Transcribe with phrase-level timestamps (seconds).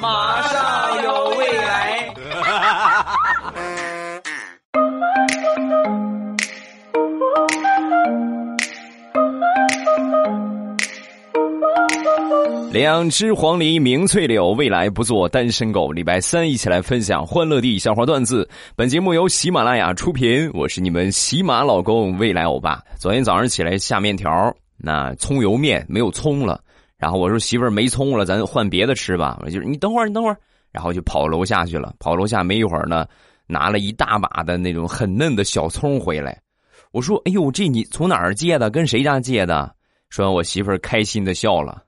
[0.00, 2.14] 马上有未来。
[12.70, 15.90] 两只黄鹂鸣翠柳，未来不做单身狗。
[15.90, 18.48] 礼拜三一起来分享欢乐地笑话段子。
[18.76, 22.80] 本节目由喜马拉雅出品，我是你们喜马老公未来欧巴。
[22.96, 26.60] 昨天早上起来下面条，那葱油面没有葱了，
[26.98, 29.40] 然后我说媳妇儿没葱了，咱换别的吃吧。
[29.44, 30.36] 我就你等会儿，你等会儿，
[30.72, 31.94] 然后就跑楼下去了。
[32.00, 33.06] 跑楼下没一会儿呢，
[33.46, 36.36] 拿了一大把的那种很嫩的小葱回来。
[36.90, 38.68] 我说：“哎呦，这你从哪儿借的？
[38.70, 39.72] 跟谁家借的？”
[40.10, 41.82] 说完，我媳妇儿开心的笑了，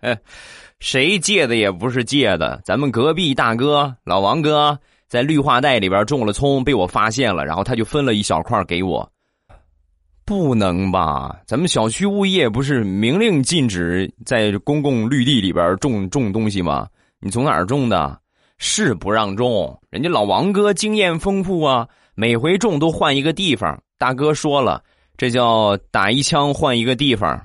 [0.80, 4.78] 谁借的也不是借的，咱们隔壁大哥老王哥
[5.08, 9.10] 在绿化带里边种了葱，被我发现了，然后他就分了一小块给我。
[10.28, 11.34] 不能吧？
[11.46, 16.86] 咱们小区物业不是明令禁止在公共绿地里边种种东西吗？
[17.18, 18.20] 你从哪儿种的？
[18.58, 23.82] 是不让种，人家老王哥经验丰富啊，每回种都换一个地方。
[23.96, 24.82] 大哥说了。
[25.16, 27.40] 这叫打一枪换一个地方。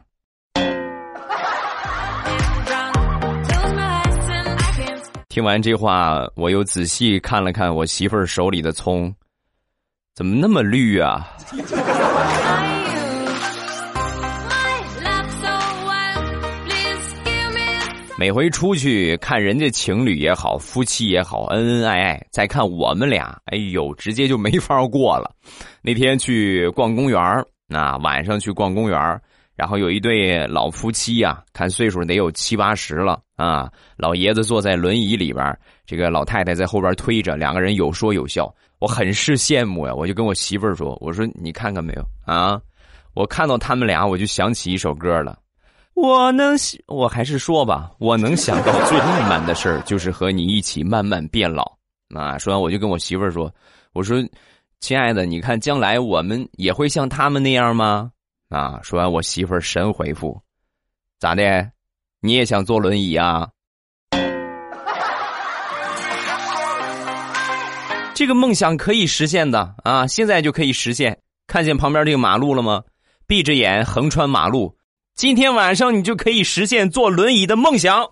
[5.30, 9.12] 听完这话，我又仔细看了看我媳妇儿手里的葱，
[10.14, 11.36] 怎么那么绿啊？
[18.16, 25.32] 每回出去看人家情侣也好，夫妻也好，恩恩爱爱，再看我们俩，哎呦，直接就没法过了。
[25.82, 27.20] 那天去逛公园
[27.68, 29.22] 那晚上去逛公园
[29.56, 33.70] 然后有一对老夫妻呀，看岁数得有七八十了啊。
[33.98, 39.94] 老爷子坐在轮椅里边，这个老太太在后边推着，两个人有说有笑，我很是羡慕呀。
[39.94, 42.62] 我就跟我媳妇儿说：“我说你看看没有啊？
[43.16, 45.40] 我看到他们俩，我就想起一首歌了。
[45.94, 46.56] 我能，
[46.88, 51.64] 我还是说吧，我能想到最浪漫的事儿，就是和你一起慢慢变老。”
[52.16, 53.54] 啊，说完我就跟我媳妇儿说
[53.94, 54.18] ：“我说。”
[54.84, 58.12] 亲爱的，你看将来我们也会像他们那样吗？
[58.50, 58.82] 啊！
[58.84, 60.38] 说完，我媳妇儿神回复
[61.22, 61.72] ：“咋的？
[62.20, 63.48] 你也想坐轮椅啊？”
[68.14, 70.06] 这个梦想可以实现的啊！
[70.06, 71.18] 现在就可以实现。
[71.48, 72.84] 看见旁边这个马路了吗？
[73.26, 74.76] 闭着眼横穿马路，
[75.16, 78.04] 今天晚上你就可以实现坐轮椅的梦想。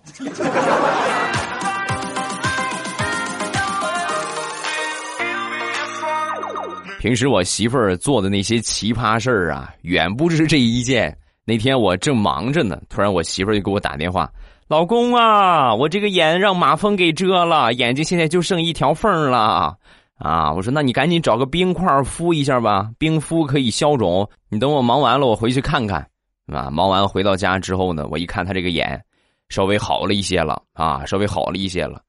[7.00, 11.18] 平时我媳妇儿做的那些奇葩事儿啊，远不止这一件。
[11.44, 14.32] 那天我正忙着呢，突然我媳妇儿就给我打电话
[14.70, 19.76] ：“老公啊，我这个眼让马蜂给蛰了，眼睛现在就剩一条缝了。”
[20.22, 24.30] 啊，我说：“那你赶紧找个冰块敷一下吧，冰敷可以消肿。
[24.50, 26.08] 你等我忙完了，我回去看看。”
[26.48, 29.04] 啊，忙完回到家之后呢，我一看他这个眼
[29.50, 32.02] 稍微好了一些了啊，稍微好了一些了，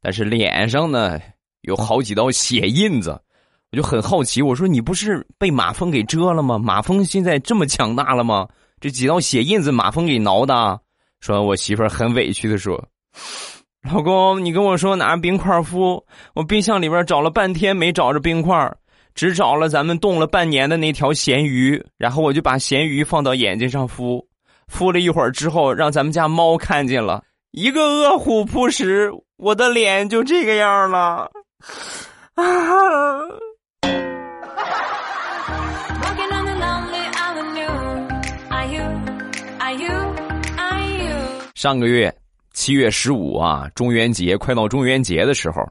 [0.00, 1.18] 但是脸上呢
[1.62, 3.20] 有好几道血印子。
[3.72, 6.58] 我就很好奇，我说你不是被马蜂给蛰了吗？
[6.58, 8.48] 马蜂现在这么强大了吗？
[8.80, 10.80] 这几道血印子，马蜂给挠的。
[11.20, 12.84] 说，我媳妇儿很委屈的说
[13.88, 18.74] ：“老公，你跟我说拿冰块敷，我冰箱里边找了半天没找着冰块，
[19.14, 24.26] 只找了咱们冻了半年的那条咸鱼，然后我就把咸鱼放到眼睛上敷，
[24.68, 31.30] 敷了一会儿之后，让咱们家猫看见了，一个饿虎扑食，我的脸就这个样了。”
[32.36, 32.44] 啊！
[41.54, 42.10] 上个月
[42.54, 45.62] 七月十五啊，中元节快到中元节的时候，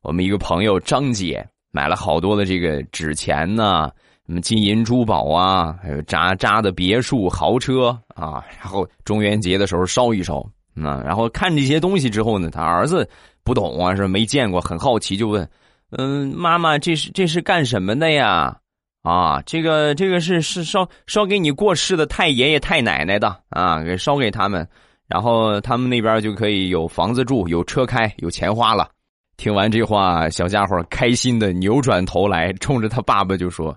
[0.00, 3.90] 我们一个朋友张姐买了好多的这个纸钱呢，
[4.28, 10.38] 什么金银珠宝啊，还有扎扎的别墅豪车啊，然后中元节的时候烧一烧
[10.76, 13.08] 啊，然后看这些东西之后呢，他儿子
[13.42, 15.50] 不懂啊，是没见过，很好奇就问，
[15.90, 18.56] 嗯，妈妈，这是这是干什么的呀？
[19.02, 24.64] 啊，这个这个是是烧烧给你过世的太爷爷太奶奶的啊，给烧给他们。
[25.06, 28.88] 然后他们那边就可以有房子住，有车开，有钱花了。
[29.36, 33.76] 听完这话，小家伙开心的扭转头来，冲着他爸爸就说：“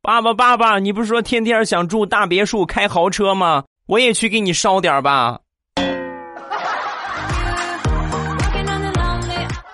[0.00, 3.64] 爸爸，爸爸，你不是说天天想住大别墅、开豪车吗？
[3.86, 5.38] 我也去给你烧点吧。”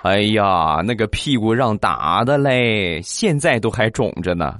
[0.02, 4.54] 哎呀，那个屁股让打的嘞，现在都还肿着呢。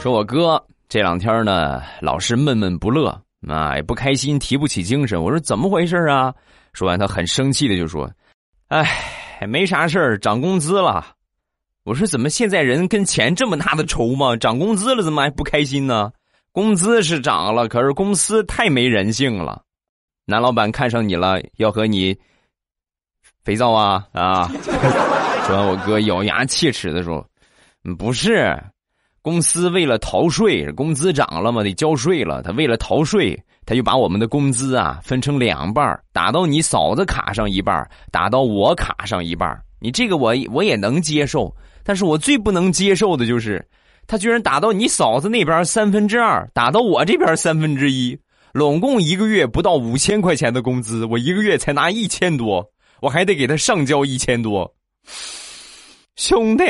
[0.00, 5.22] 说我哥这两天呢，老是闷闷不乐啊，也不开心，提不起精神。
[5.22, 6.34] 我说怎么回事啊？
[6.72, 8.10] 说完，他很生气的就说
[8.68, 11.14] ：“哎，没啥事儿，涨工资了。”
[11.84, 14.36] 我说怎么现在人跟钱这么大的仇吗？
[14.36, 16.10] 涨工资了怎么还不开心呢？
[16.50, 19.62] 工资是涨了，可是公司太没人性了。
[20.24, 22.18] 男老板看上你了，要和你
[23.44, 24.48] 肥皂啊啊！
[25.46, 27.24] 说完，我哥咬牙切齿的说
[27.96, 28.60] ：“不是，
[29.26, 32.44] 公司为了逃税，工资涨了嘛，得交税了。
[32.44, 41.52] 他为了逃税，他就把我们的工资啊分成两半打到你嫂子卡上一半打到我卡上一半你这个我我也能接受，
[41.82, 43.60] 但是我最不能接受的就是。”
[44.06, 48.16] 他居然打到你嫂子那边三分之二，打到我这边三分之一，
[48.52, 52.64] 拢共一个月不到五千块钱的工资，我一个月才拿一千多，
[53.00, 54.72] 我还得给他上交一千多。
[56.14, 56.62] 兄弟，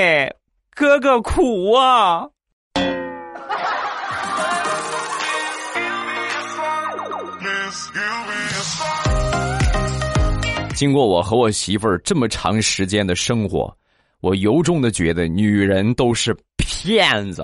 [0.75, 2.26] 哥哥苦啊！
[10.76, 13.75] 经过我和我媳妇儿这么长时间的生活。
[14.20, 17.43] 我由衷的觉得，女人都是骗子，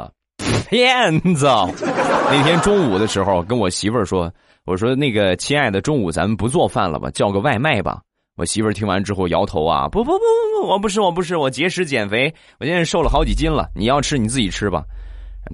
[0.68, 1.46] 骗子。
[1.46, 4.30] 那天中午的时候，跟我媳妇儿说
[4.66, 8.02] ：“我说那个亲爱的，中午咱们不做饭了吧，叫个外卖吧。”
[8.36, 13.70] 我媳妇儿听完之后摇头啊：“不不不不不，我不是我不是，我节食减肥，我现在瘦了好几斤了。
[13.74, 14.84] 你要吃你自己吃吧。”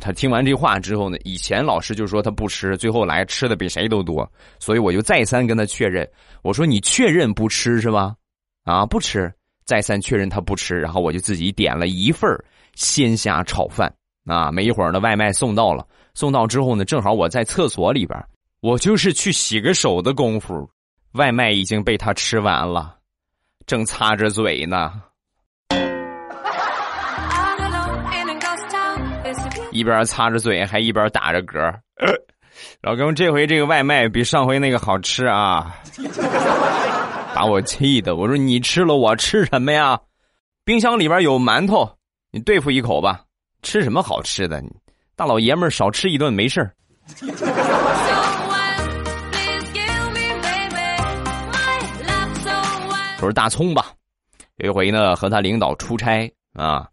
[0.00, 4.31] 他听完这话之后呢，以前老师就说他不吃，最后来吃的比谁都多，
[4.61, 6.08] 所以我就再三跟他确认，
[6.43, 8.14] 我说：“你确认不吃是吧？
[8.64, 9.32] 啊，不吃。”
[9.64, 12.31] 再三确认他不吃，然后我就自己点了一份
[12.75, 13.93] 鲜虾炒饭
[14.25, 14.50] 啊。
[14.50, 15.87] 没一会儿呢，外卖送到了。
[16.14, 18.19] 送到之后呢，正好我在厕所里边，
[18.61, 20.67] 我就是去洗个手的功夫，
[21.12, 22.96] 外卖已经被他吃完了，
[23.67, 25.02] 正擦着嘴呢，
[29.70, 31.75] 一边擦着嘴还一边打着嗝。
[32.82, 35.76] 老公，这回这个外卖比上回那个好吃啊。
[37.35, 39.99] 把我气的，我说你吃了我吃什么呀？
[40.65, 41.88] 冰箱里边有馒头，
[42.32, 43.23] 你对付一口吧。
[43.62, 44.62] 吃什么好吃的？
[45.15, 46.73] 大老爷们少吃一顿没事儿
[53.19, 53.87] 说大葱吧，
[54.59, 56.87] 有一回呢和他领导出差啊，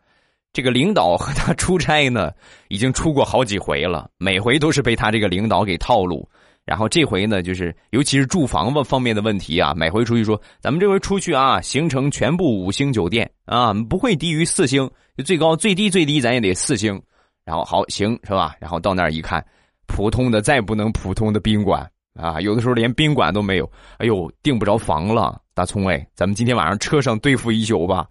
[0.55, 2.31] 这个领导和他出差呢
[2.69, 6.25] 已经出过好几回了，每回都是被他这个领导给套路。
[6.63, 14.89] 然后这回呢，就是尤其是住房方面的问题啊，每回出去说，咱们这回出去啊，行程全部五星酒店啊，不会低于四星，
[15.25, 16.99] 最高最低最低咱也得四星。
[17.43, 18.55] 然后好行是吧？
[18.57, 19.45] 然后到那儿一看，
[19.87, 21.85] 普通的再不能普通的宾馆
[22.17, 23.69] 啊，有的时候连宾馆都没有。
[23.97, 28.07] 哎呦，订不着房了，大葱哎，咱们今天晚上车上对付一宿吧。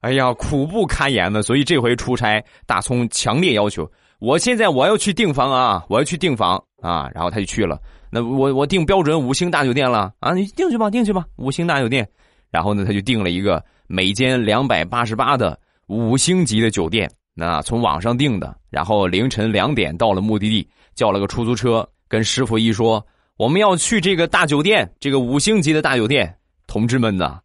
[0.00, 3.90] 哎呀，苦不堪言的，所以这回出差，大葱强烈要求，
[4.20, 7.80] 我现在我要去订房啊，我要去订房啊，然后他就去了。
[8.10, 10.32] 那我我订标准五星大酒店了啊！
[10.32, 12.08] 你订去吧，订去吧，五星大酒店。
[12.50, 15.58] 然后呢，他就订了一个每间两百八十八的
[15.88, 17.10] 五星级的酒店。
[17.34, 23.04] 那从网上订的，然后凌晨两点到了目的地，叫了个出租车，跟师傅一说，
[23.36, 26.34] 我们要去这个大酒店，这个五星级的大酒店。
[26.66, 27.38] 同志们呐，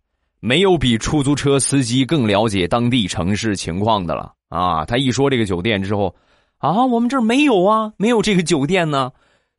[0.46, 4.84] 没有比出租车司机更了解当地城市情况的了啊！
[4.84, 6.14] 他一说这个酒店之后，
[6.58, 9.10] 啊，我们这儿没有啊，没有这个酒店呢。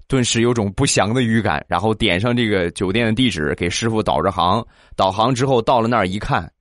[0.08, 4.62] 顿时有种不祥的预感，然后点上这个酒店的地址，给师傅导着航。
[4.94, 6.52] 导航之后到了那儿一看，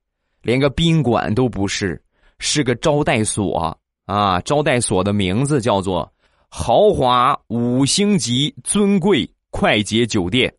[0.41, 2.01] 连个宾馆都不是，
[2.39, 3.75] 是个招待所
[4.05, 4.39] 啊！
[4.45, 6.09] 招待所的名字叫做
[6.47, 10.49] “豪华五星级尊贵快捷酒店”。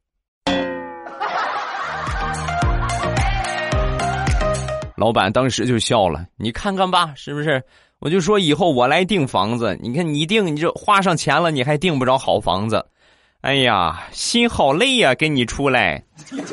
[4.96, 7.62] 老板当时就笑了：“你看看吧，是不是？”
[8.00, 12.84] 我就说以后我来订房子，你看你订你就花上钱了，你还订不着好房子，
[13.40, 16.04] 哎呀，心好累呀，跟你出来。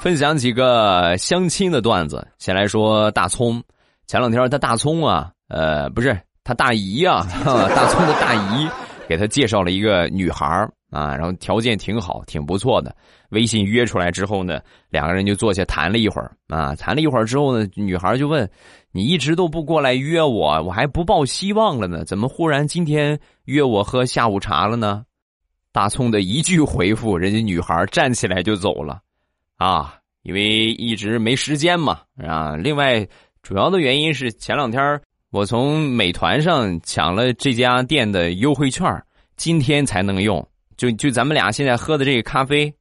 [0.00, 3.62] 分享几个相亲的段子，先来说大葱。
[4.06, 8.66] 前两天他大葱啊，呃，不是他大姨呀， 大葱的大姨
[9.06, 12.94] 给他介绍了一个女孩啊，然后条件挺好，挺不错的。
[13.30, 18.50] 微信约出来之后呢，两个人就坐下谈了一会儿啊，谈了一会儿之后呢，女孩就问
[18.90, 25.04] ：“你一直都不过来约我，我还不抱希望了呢，怎么忽然今天约我喝下午茶了呢？”
[25.72, 29.00] 大葱的一句回复，人家女孩站起来就走了，
[29.56, 32.56] 啊，因为一直没时间嘛啊。
[32.56, 33.06] 另外，
[33.42, 38.84] 主要的原因是前两天我从美团上抢了这家店的优惠券，
[39.36, 40.44] 今天才能用。
[40.80, 42.74] 就就咱们俩现在喝的这个咖啡。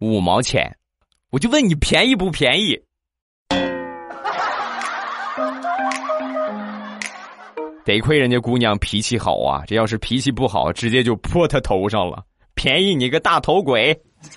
[0.00, 0.76] 五毛钱，
[1.30, 2.76] 我就问你便宜不便宜？
[7.86, 12.24] 得亏人家姑娘脾气好啊，这要是脾气不好，直接就泼她头上了。
[12.56, 13.96] 便宜你个大头鬼！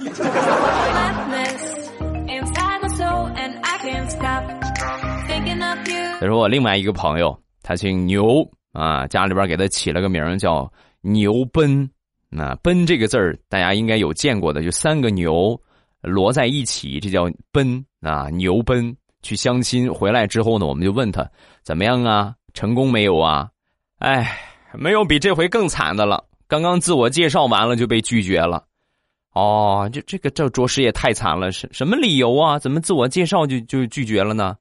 [6.19, 11.89] 他说我另外一个朋友，他姓牛啊，家里边给他起了个名叫牛奔。
[12.33, 15.59] 那奔这个字儿，大家应该有见过的，就三个牛
[16.01, 18.29] 摞在一起，这叫奔啊。
[18.29, 21.29] 牛奔去相亲回来之后呢，我们就问他
[21.61, 22.33] 怎么样啊？
[22.53, 23.49] 成功没有啊？
[23.97, 24.39] 哎，
[24.73, 26.23] 没有比这回更惨的了。
[26.47, 28.63] 刚刚自我介绍完了就被拒绝了。
[29.33, 32.57] 哦，这这个这着实也太惨了，什什么理由啊？
[32.57, 34.55] 怎么自我介绍就就拒绝了呢？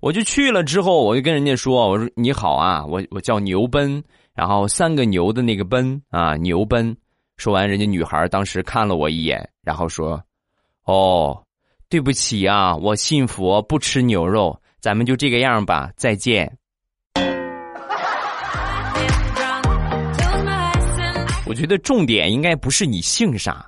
[0.00, 4.02] 我就去了之后，我就跟人家说：“我说你好啊，我我叫牛奔，
[4.32, 6.96] 然后三个牛的那个奔啊，牛奔。”
[7.40, 10.22] 说完，人家女孩当时看了我一眼，然后说
[10.84, 11.42] ：“哦，
[11.88, 16.54] 对不起啊，我信佛不吃牛肉，咱们就这个样吧，再见。
[21.48, 23.66] ”我觉得重点应该不是你姓啥，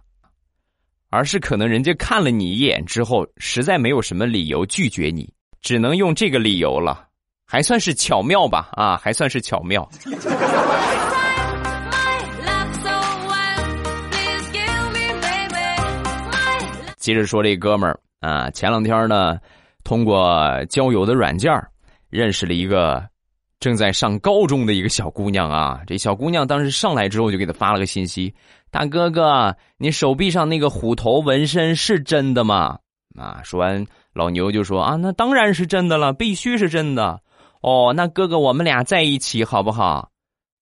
[1.09, 7.09] 而是可能人家看了你一眼之后，实在没有什么理由拒绝你，只能用这个理由了，
[7.47, 8.69] 还算是巧妙吧？
[8.73, 9.89] 啊，还算是巧妙。
[17.03, 19.37] 接着说这哥们儿啊，前两天呢，
[19.83, 21.53] 通过交友的软件
[22.09, 23.05] 认识了一个。
[23.59, 28.35] 正在上高中的一个小姑娘啊，这小姑娘当时上来之后就给他发了个信息
[28.73, 32.77] ：“大哥哥，你手臂上那个虎头纹身是真的吗？”
[33.17, 37.21] 啊，说完老牛就说：“啊，那当然是真的了，必须是真的。”
[37.63, 40.11] 哦，那哥哥我们俩在一起好不好？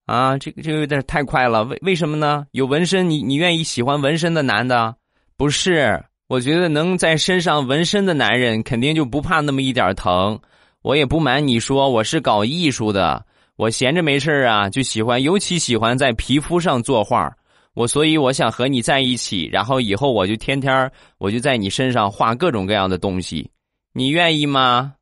[0.04, 2.44] 啊，这个这个有点太快了，为为什么呢？
[2.50, 4.94] 有纹身，你你愿意喜欢纹身的男的？
[5.38, 10.38] 不是，我觉得能在身上纹身的男人肯定就不怕那么一点疼。
[10.80, 13.26] 我也不瞒你说，我是搞艺术的。
[13.56, 17.32] 我闲着没事啊，就喜欢，尤其喜欢在皮肤上作画。
[17.74, 23.50] 我所以我想和你在一起，然后以后我就天天我就在你身上画各种各样的东西。
[23.92, 24.92] 你愿意吗？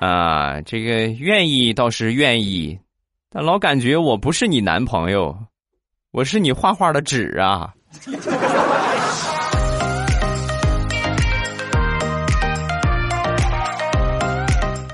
[0.00, 2.76] 啊，这个愿意倒是愿意，
[3.30, 5.32] 但老感觉我不是你男朋友，
[6.14, 7.72] 我是你画画的纸啊。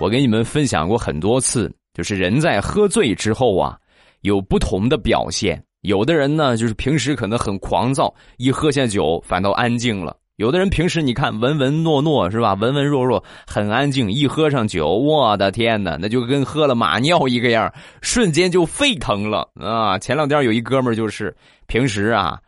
[0.00, 3.76] 我给你们分享过很多次，就是人在喝醉之后啊，
[4.20, 5.60] 有不同的表现。
[5.80, 17.68] 有的人呢，就是平时可能很狂躁，一喝下酒反倒安静了；有的人平时你看文文诺诺是吧，文文弱弱，很安静，一喝上酒，我的天哪，那就跟喝了马尿一个样，
[18.02, 19.98] 瞬间就沸腾了啊！
[19.98, 22.38] 前两天有一哥们儿就是平时啊，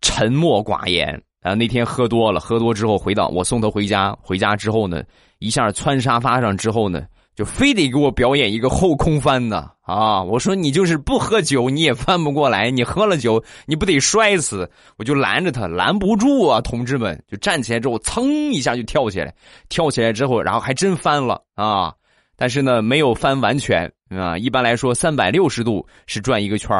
[0.00, 5.02] 沉默寡言啊，那天喝多了，喝多之后回到我送他回家，回家之后呢。
[5.40, 7.02] 一下窜沙发上之后呢，
[7.34, 10.22] 就非得给我表演一个后空翻呢啊！
[10.22, 14.70] 我说你就是不喝酒你也翻不过来，你喝了酒你不得摔死？
[14.96, 16.60] 我就拦着他，拦不住啊！
[16.60, 19.34] 同志们就站起来之后，噌一下就跳起来，
[19.68, 21.92] 跳起来之后，然后还真翻了啊！
[22.36, 24.38] 但是呢，没有翻完全啊。
[24.38, 26.70] 一般来说，三百六十度是转一个圈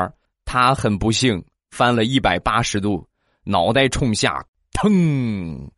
[0.44, 3.04] 他很不幸翻了一百八十度，
[3.42, 5.68] 脑袋冲下，腾。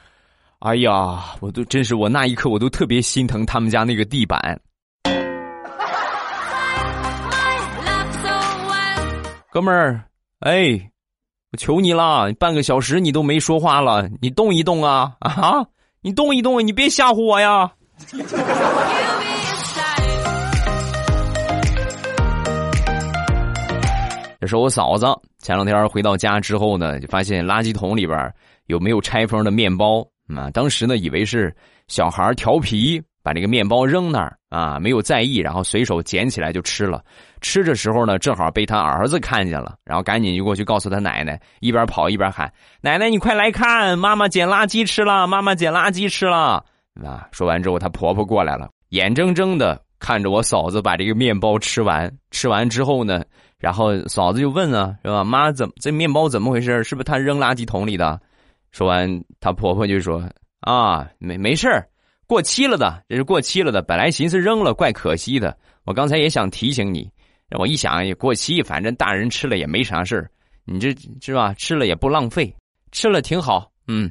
[0.58, 4.60] 哎呀，我都真是我那一刻我都特别心疼他们家那个地板。
[9.56, 10.04] 哥们儿，
[10.40, 10.78] 哎，
[11.50, 15.64] 我求你了，半个小时你都没说话了，你动一动啊啊！
[16.02, 17.72] 你动一动，你别吓唬我呀！
[24.38, 25.06] 这是我嫂子，
[25.38, 28.30] 前两天回到家之后呢，就发现垃圾桶里边
[28.66, 30.06] 有没有拆封的面包。
[30.36, 31.56] 啊，当时呢，以为是
[31.88, 37.02] 小孩调皮，把这个面包扔那儿啊，没有在意，然后随手捡起来就吃了。
[37.40, 42.48] 吃的时候呢，正好被他儿子看见了，然后赶紧就过去告诉他奶奶，一边跑一边喊
[42.80, 46.64] ：“奶奶，你快来看，妈妈捡垃圾吃了，妈妈捡垃圾吃了。”
[47.04, 52.08] 啊，说完之后，她婆婆过来了，眼睁睁的看着我嫂子把这个面包吃完。
[52.30, 53.24] 吃完之后呢，
[53.58, 55.24] 然后嫂子就问啊，是吧？
[55.24, 56.84] 妈，怎么这面包怎么回事？
[56.84, 58.20] 是不是他扔垃圾桶里的？
[58.70, 60.22] 说完，她婆婆就说
[60.62, 61.68] ：“啊，没没事
[62.26, 63.80] 过期了的，这是过期了的。
[63.82, 65.56] 本来寻思扔了，怪可惜的。
[65.84, 67.08] 我刚才也想提醒你，
[67.58, 70.30] 我一想也过期，反正大人吃了也没啥事儿，
[70.64, 71.54] 你这是吧？
[71.54, 72.52] 吃了也不浪费，
[72.90, 73.70] 吃了挺好。
[73.86, 74.10] 嗯。”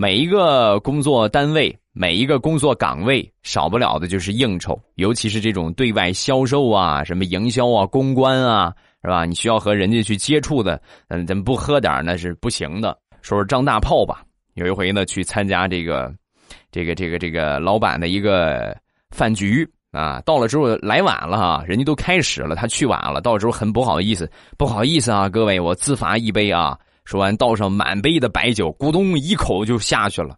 [0.00, 1.76] 每一个工作单位。
[1.92, 9.24] 每一个工作岗位少不了的就是应酬，尤其是这种对外销售啊、什么营销啊、公关啊，是吧？
[9.24, 12.96] 你需要和人家去接触的，嗯，咱不喝点那是不行的。
[13.20, 14.22] 说说张大炮吧，
[14.54, 16.14] 有一回呢去参加这个，
[16.70, 18.76] 这个这个这个老板的一个
[19.10, 26.78] 饭局啊，到了之后来晚了哈，人家都开始了，他去晚了，到了之后很不好意思，不好意思啊，各位，我自罚一杯啊。
[27.08, 30.36] 说完倒上满杯的白酒，咕咚一口就下去了。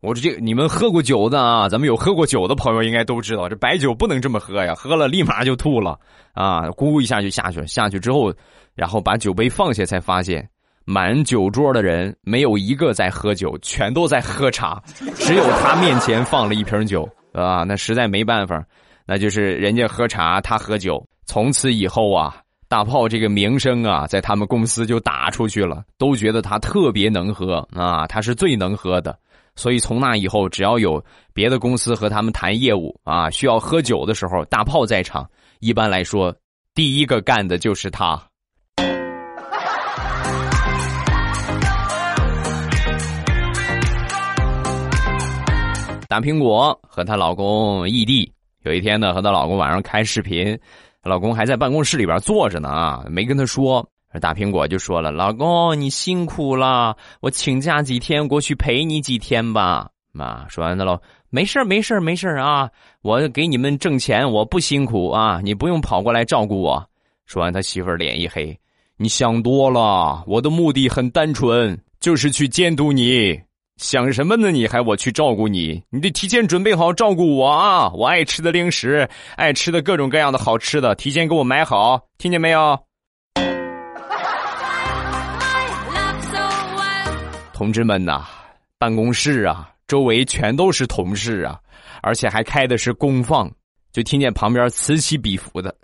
[0.00, 5.98] 我说这你们喝过酒的啊，咱们有喝过酒的朋友应该都知道，这白酒不能这么喝呀，喝了立马就吐了
[6.32, 7.66] 啊，咕一下就下去了。
[7.66, 8.32] 下去之后，
[8.76, 10.48] 然后把酒杯放下，才发现
[10.84, 14.80] 满酒桌的人没有一个在喝酒，全都在喝茶，
[15.16, 18.64] 只有他面前放了一瓶酒啊，那实在没办法。
[19.04, 21.04] 那就是人家喝茶，他喝酒。
[21.26, 22.36] 从此以后啊，
[22.74, 29.16] 大炮这个名声啊，在他们公司就打出去了，都觉得他特别能喝啊，他是最能喝的。
[29.54, 31.00] 所以从那以后，只要有
[31.32, 35.24] 别的公司和他们谈业务啊，需要喝酒的时候，大炮在场，
[35.60, 36.34] 一般来说，
[36.74, 38.20] 第一个干的就是他。
[46.08, 48.32] 大苹果和她老公异地。
[48.64, 50.58] 有一天呢，和她老公晚上开视频，
[51.04, 53.86] 老公还在办公室里边坐着呢啊，没跟他说。
[54.20, 60.96] 大苹果就说了：“老公，你辛苦了，我请假几天过去陪你几天吧。”啊，说完他老
[61.30, 62.70] 没事没事没事啊，
[63.02, 66.88] 我给你们挣钱，我不辛苦啊，你不用跑过来照顾我。
[67.26, 68.56] 说完，他媳妇儿脸一黑
[68.96, 73.40] ：“你想多了，我的目的很单纯，就是去监督你。”
[73.76, 74.52] 想什么呢？
[74.52, 75.82] 你还我去照顾你？
[75.90, 77.90] 你得提前准备好照顾我啊！
[77.90, 82.78] 我爱吃的零食，爱吃的各种各样的好吃的，提前给我买好，听见没有？
[87.52, 88.24] 同志们呐，
[88.78, 91.58] 办公室啊，周围全都是同事啊，
[92.00, 93.50] 而且还开的是公放，
[93.92, 95.74] 就听见旁边此起彼伏的。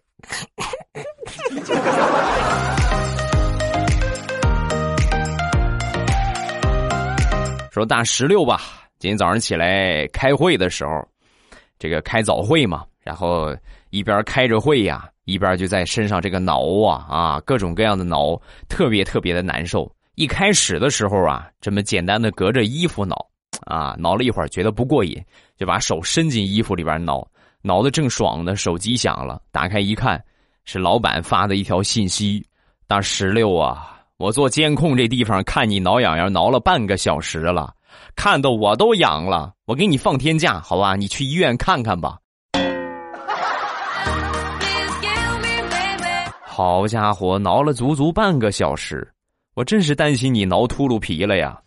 [7.80, 8.60] 说大石榴吧，
[8.98, 10.90] 今天早上起来开会的时候，
[11.78, 13.56] 这个开早会嘛，然后
[13.88, 19.90] 一边开着会呀，一边就在身上这个挠啊啊，各种各样的挠，特别特别的难受。
[20.14, 23.16] 一开始的时候啊，这么简单的隔着衣服挠
[23.64, 25.18] 啊，挠了一会儿觉得不过瘾，
[25.56, 27.26] 就把手伸进衣服里边挠，
[27.62, 30.22] 挠的正爽呢，手机响了，打开一看，
[30.66, 32.46] 是老板发的一条信息：
[32.86, 33.99] 大石榴啊。
[34.20, 37.72] 我做监控这地方看你挠痒痒挠了半个小时了，
[38.14, 39.54] 看的我都痒了。
[39.64, 40.94] 我给你放天假，好吧？
[40.94, 42.18] 你去医院看看吧。
[46.44, 49.10] 好家伙，挠了足足半个小时，
[49.54, 51.58] 我真是担心你挠秃噜皮了呀。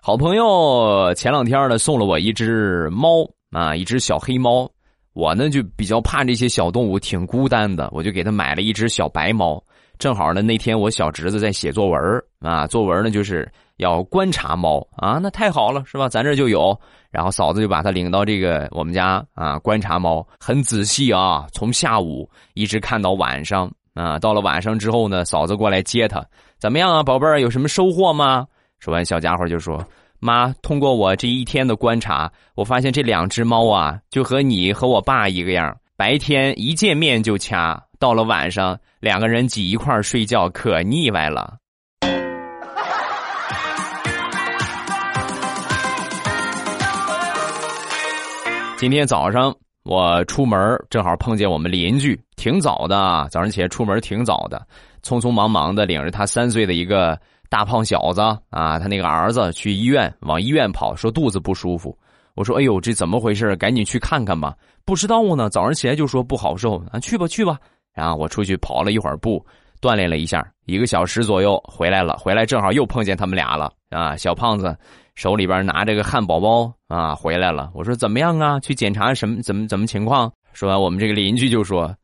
[0.00, 4.66] 好朋友前两天呢送了我一只猫啊，一只小黑猫。
[5.14, 9.62] 我呢就比较怕这些小动物，挺孤单的，我就给他买了一只小白猫。
[9.96, 12.00] 正好呢，那天我小侄子在写作文
[12.40, 16.08] 啊，作文呢就是要观察猫啊，那太好了，是吧？
[16.08, 16.76] 咱这就有。
[17.12, 24.18] 然后嫂子就把他领到这个我们家啊，观察猫，很仔细啊，从下午一直看到晚上啊。
[24.18, 26.20] 到了晚上之后呢，嫂子过来接他，
[26.58, 28.44] 怎么样啊，宝贝儿，有什么收获吗？
[28.80, 29.82] 说完，小家伙就说。
[30.24, 35.76] 妈，通过我这一天的观察，我发现这两只猫啊，就和你和我爸一个样。
[35.98, 41.58] 白天一见面就掐，到了晚上两个人挤一块睡觉，可腻歪了。
[48.78, 50.58] 今天早上我出门，
[50.88, 54.66] 正好碰见我们邻居，挺早的，早上起来出门挺早的，
[55.02, 57.20] 匆匆忙忙的领着他三岁的一个。
[57.48, 61.96] 大胖小子啊，他那个儿子去医院，往医院跑，说肚子不舒服。
[62.34, 63.54] 我说：“哎呦，这怎么回事？
[63.56, 64.54] 赶紧去看看吧。”
[64.84, 67.58] 不知道呢，早上起来就说不好受啊，去吧去吧。
[67.94, 69.44] 然后我出去跑了一会儿步，
[69.80, 72.16] 锻炼了一下，一个小时左右回来了。
[72.18, 74.76] 回来正好又碰见他们俩了啊，小胖子
[75.14, 77.70] 手里边拿着个汉堡包啊，回来了。
[77.72, 78.58] 我说：“怎么样啊？
[78.58, 79.40] 去检查什么？
[79.40, 81.94] 怎么怎么情况？”说完，我们这个邻居就说。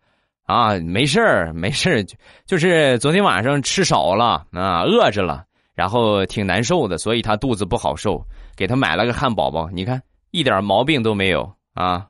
[0.51, 2.05] 啊，没事儿，没事儿，
[2.45, 5.45] 就是昨天晚上吃少了啊，饿着了，
[5.77, 8.21] 然后挺难受的，所以他肚子不好受，
[8.57, 12.05] 给他买了个汉堡包，你看一点毛病都没有啊。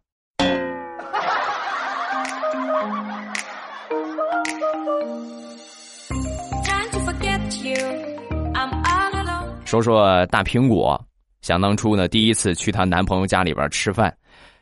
[9.66, 10.98] 说说大苹果，
[11.42, 14.10] 想当初呢，第一次去她男朋友家里边吃饭。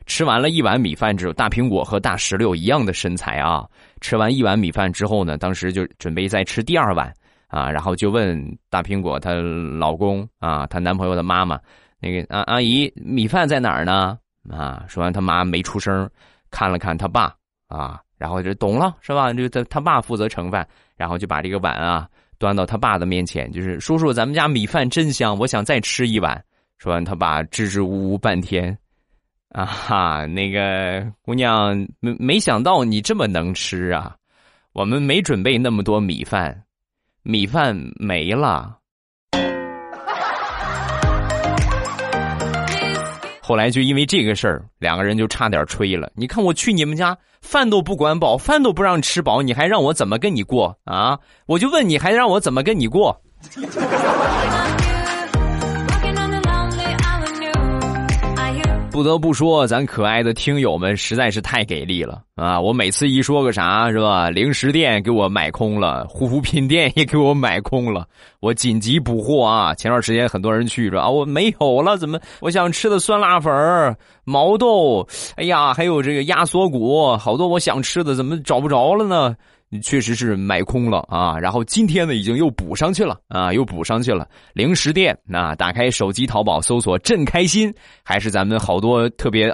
[0.08, 3.64] 吃完了一碗米饭之后，大苹果和大石榴一样的身材啊。
[4.00, 7.12] 吃完一碗米饭之后呢，当时就准备再吃第二碗
[7.46, 11.60] 啊，然后就问大苹果她老公啊，她男朋友的妈妈，
[12.00, 14.18] 那个阿阿姨，米饭在哪儿呢？
[14.50, 16.08] 啊，说完他妈没出声，
[16.50, 17.34] 看了看他爸
[17.68, 19.32] 啊，然后就懂了是吧？
[19.32, 20.66] 就他他爸负责盛饭，
[20.96, 26.42] 然后就把这个碗啊端到他爸的面前，就是叔叔，咱们家米饭真香，我想再吃一碗。
[26.78, 28.76] 说完，他爸支支吾吾半天，
[29.50, 34.14] 啊哈，那个姑娘没没想到你这么能吃啊，
[34.72, 36.62] 我们没准备那么多米饭，
[37.22, 38.76] 米饭没了。
[43.40, 46.12] 后来就因为这个事儿，两个人就差点吹了。
[46.14, 51.18] 你看我去你们家，饭都不管饱，饭都不让吃饱，你还让我怎么跟你过啊？
[51.46, 53.18] 我就问你，还让我怎么跟你过？
[58.98, 62.60] 不得不说，咱可爱的听友们实在是太给力了啊！
[62.60, 64.28] 我每次一说个啥，是吧？
[64.28, 68.04] 零食店给我买空了，护肤品店也给我买空了，
[68.40, 69.72] 我紧急补货啊！
[69.72, 72.18] 前段时间很多人去说啊，我没有了，怎么？
[72.40, 73.52] 我想吃的酸辣粉、
[74.24, 75.06] 毛豆，
[75.36, 79.36] 哎呀，还有这个鸭锁骨，好多我想吃的，怎么找不着了呢？
[79.70, 84.26] 你确实是买空了啊，然后今天呢，已经又补上去了啊，又补上去了。
[84.54, 89.48] 零食店，那打开手机淘宝搜索“朕开心”，还是咱们好多特别，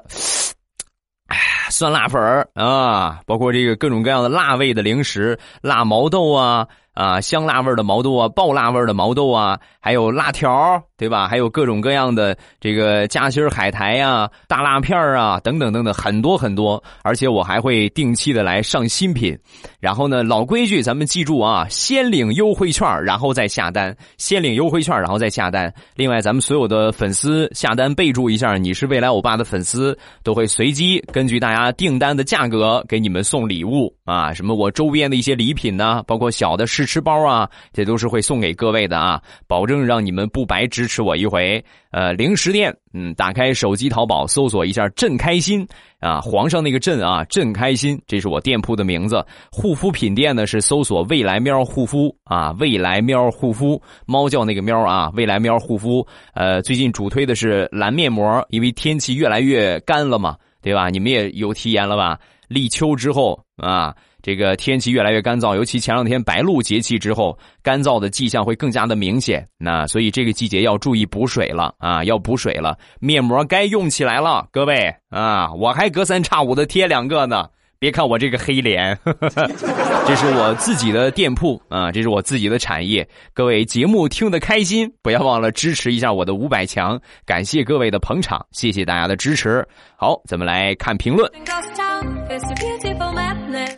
[1.27, 1.37] 哎，
[1.69, 2.21] 酸辣粉
[2.55, 6.69] 啊，包括这个各种各样的辣味的零食，辣毛豆啊。
[6.95, 11.29] 啊，香辣味的毛豆啊，爆辣味的毛豆啊，还有辣条，对吧？
[11.29, 16.83] 还有各种各样的这个夹心海苔呀、大辣片啊，等等等等，很多很多。
[17.03, 19.37] 而且我还会定期的来上新品。
[19.81, 23.95] 然后呢，老规矩，咱们记住啊，先领优惠券，然后再下单。
[24.17, 25.73] 先领优惠券，然后再下单。
[25.97, 36.85] 另外，咱们所有的粉丝下单备注一下，你是未来欧巴的粉丝，都会随机根据大家订单的价格给你们送礼物啊，什么我周边的一些礼品呢，包括小的试。
[36.85, 41.65] 吃包啊，这都是会送给各位的啊，保证让你们不白支持我一回。
[41.91, 45.67] 呃，零食店，嗯，打开手机淘宝搜索一下“朕开心”
[45.99, 49.25] 啊，皇上那个“朕”啊，“朕开心”，这是我店铺的名字。
[49.51, 56.07] 护肤品店呢是搜索“未来喵护肤”啊，“未来喵护肤”，猫叫那个喵啊，“未来喵护肤”。
[56.35, 60.91] 呃，最近主推的是蓝面膜，因为天气越来越干了嘛，对吧？
[60.91, 62.19] 你们也有体验了吧？
[62.47, 63.95] 立秋之后啊。
[64.23, 69.47] 这个天气越来越干燥，尤其前两天白露节气之后，干燥的迹象会更加的明显。
[69.59, 77.47] 那所以这个季节要注意补水了啊，要补水了，面膜该用起来了，各位啊，我还隔三差五的贴两个呢。
[77.85, 78.99] 别看我这个黑脸，
[80.09, 83.07] 这是我自己的店铺啊，这是我自己的产业。
[83.35, 89.63] 各位节目听得开心，不要忘了支持一下我的五百强，感谢各位的捧场，谢谢大家的支持。
[89.97, 91.31] 好，咱们来看评论。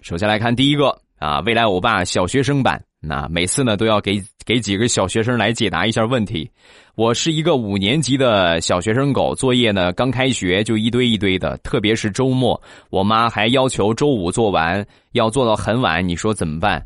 [0.03, 2.86] 首先来看第一个啊，未来欧巴小学生版。
[3.07, 6.51] 那每次呢都要给给几个小学生来解答一下问题。
[6.97, 16.07] 我是一个五年级的小学生狗，作业呢刚开学就一堆一堆的，特别是周末，我妈还要求周五做完，要做到很晚。
[16.07, 16.85] 你说怎么办？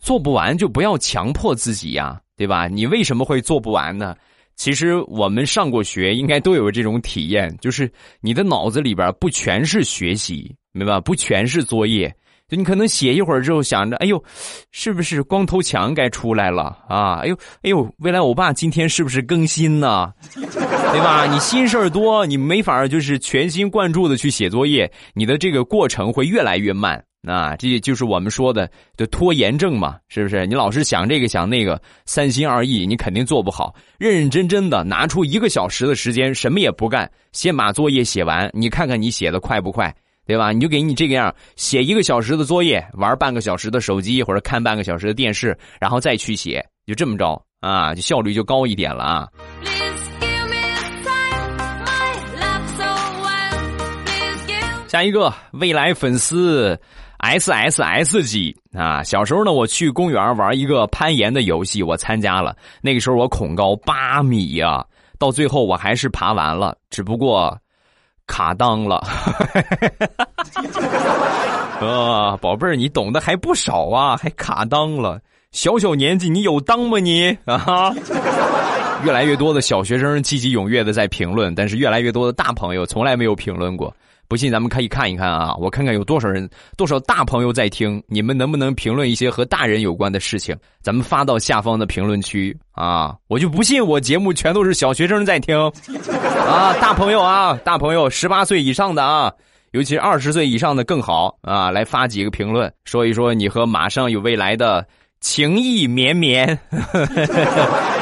[0.00, 2.68] 做不完就不要强迫自己呀，对吧？
[2.68, 4.16] 你为什么会做不完呢？
[4.54, 11.00] 其实我们上过学，应该都有这种体验，就是你的脑子里边不全是学习，明白吧？
[11.00, 12.12] 不全是作业。
[12.48, 14.22] 就你可能写一会儿之后想着，哎呦，
[14.72, 17.20] 是不是光头强该出来了啊？
[17.20, 20.10] 哎呦，哎呦，未来欧巴今天是不是更新呢？
[20.34, 21.26] 对吧？
[21.26, 27.54] 你心事儿多，你没法就是全心贯注的去写作业，你的这个过程会越来越慢啊！
[27.56, 30.46] 这就是我们说的的拖延症嘛，是不是？
[30.46, 33.74] 你老是想这个想那个，三心二意，你肯定做不好。
[33.98, 39.94] 认认真真的拿出一个小时的时间，什么也不干，先把作业写完，你看看你写的快不快？
[40.28, 40.52] 对吧？
[40.52, 49.28] 你就给你这个样，写一个小时的作业，玩半个小时的手机或者看半个小时的电视，然后再去写，就这么着啊，就效率就高一点了啊。
[54.86, 56.78] 下一个未来粉丝
[57.20, 64.84] S S S 级啊，小时候呢，我去公园玩一个攀岩的游戏，我参加了，那个时候我恐高八米呀，
[65.18, 67.58] 到最后我还是爬完了，只不过。
[68.28, 69.02] 卡裆了，
[71.84, 77.92] 啊，宝贝儿，你懂得还不少啊，还卡裆了，小小年纪你有裆吗你啊？
[79.04, 83.92] 越来越多的小学生积极踊跃的在评论，但是越来越多的大朋友从来没有评论过。
[84.28, 85.54] 不信，咱们可以看一看啊！
[85.58, 90.54] 我看看有多少人、多少大朋友在听，你们能不能评论一些和大人有关的事情？
[90.82, 93.16] 咱们发到下方的评论区啊！
[93.28, 95.56] 我就不信我节目全都是小学生在听
[96.46, 96.74] 啊！
[96.78, 99.32] 大朋友啊，大朋友，十八岁以上的啊，
[99.70, 101.70] 尤其二十岁以上的更好啊！
[101.70, 104.86] 来发几个评论，说一说你和马上有未来的
[105.20, 106.58] 情意绵绵。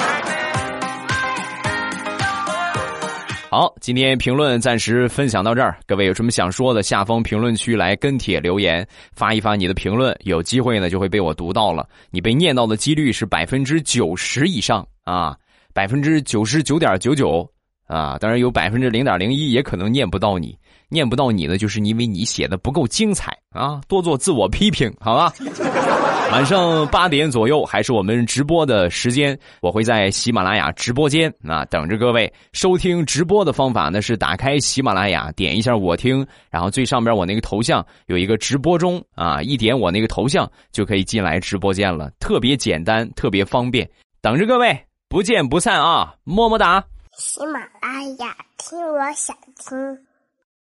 [3.49, 5.79] 好，今天评论暂时分享到这儿。
[5.87, 11.89] 各位有什么想说的，下方评论区来跟帖留言，发一发你的评论，有机会呢就会被我读到了。
[12.11, 15.37] 你被念到的几率是百分之九十以上啊，
[15.73, 17.49] 百分之九十九点九九
[17.87, 20.59] 啊，当然有百分之零点零一也可能念不到你。
[20.89, 23.81] 念不到你呢，就是因为你写的不够精彩啊！
[23.89, 25.33] 多做自我批评，好吧？
[26.33, 43.89] 晚上八点左右还是我们直播的时间，我会在喜马拉雅直播间啊等着各位收听直播的方法呢是打开喜马拉雅，点一下我听，然后最上边我那个头像有一个直播中啊，一点我那个头像就可以进来直播间了，特别简单，特别方便，
[44.21, 44.77] 等着各位，
[45.09, 46.13] 不见不散啊！
[46.25, 46.85] 么么哒！
[47.17, 50.06] 喜马拉雅听，我想听。